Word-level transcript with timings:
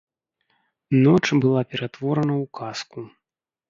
Ноч 1.03 1.25
была 1.45 1.61
ператворана 1.75 2.33
ў 2.43 2.53
казку. 2.63 3.11